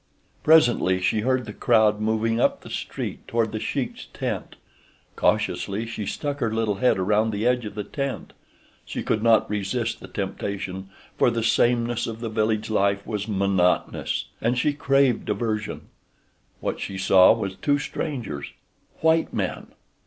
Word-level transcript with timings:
Presently 0.41 0.99
she 0.99 1.19
heard 1.19 1.45
the 1.45 1.53
crowd 1.53 1.99
moving 2.01 2.39
up 2.39 2.61
the 2.61 2.71
street 2.71 3.27
toward 3.27 3.51
The 3.51 3.59
Sheik's 3.59 4.07
tent. 4.11 4.55
Cautiously 5.15 5.85
she 5.85 6.07
stuck 6.07 6.39
her 6.39 6.51
little 6.51 6.77
head 6.77 6.97
around 6.97 7.29
the 7.29 7.45
edge 7.45 7.65
of 7.65 7.75
the 7.75 7.83
tent. 7.83 8.33
She 8.83 9.03
could 9.03 9.21
not 9.21 9.47
resist 9.47 9.99
the 9.99 10.07
temptation, 10.07 10.89
for 11.19 11.29
the 11.29 11.43
sameness 11.43 12.07
of 12.07 12.19
the 12.19 12.29
village 12.29 12.71
life 12.71 13.05
was 13.05 13.27
monotonous, 13.27 14.25
and 14.41 14.57
she 14.57 14.73
craved 14.73 15.25
diversion. 15.25 15.81
What 16.61 16.79
she 16.79 16.97
saw 16.97 17.31
was 17.33 17.53
two 17.53 17.77
strangers—white 17.77 19.31
men. 19.35 19.67